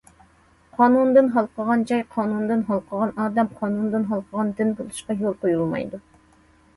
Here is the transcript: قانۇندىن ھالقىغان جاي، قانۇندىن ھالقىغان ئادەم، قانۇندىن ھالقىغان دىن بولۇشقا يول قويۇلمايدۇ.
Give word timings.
قانۇندىن 0.75 1.27
ھالقىغان 1.33 1.83
جاي، 1.91 1.99
قانۇندىن 2.15 2.63
ھالقىغان 2.69 3.13
ئادەم، 3.23 3.51
قانۇندىن 3.59 4.07
ھالقىغان 4.13 4.49
دىن 4.63 4.73
بولۇشقا 4.81 5.17
يول 5.21 5.37
قويۇلمايدۇ. 5.45 6.01